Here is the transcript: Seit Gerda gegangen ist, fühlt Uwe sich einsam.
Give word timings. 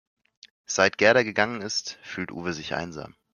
Seit 0.65 0.97
Gerda 0.97 1.21
gegangen 1.21 1.61
ist, 1.61 1.99
fühlt 2.01 2.31
Uwe 2.31 2.53
sich 2.53 2.73
einsam. 2.73 3.15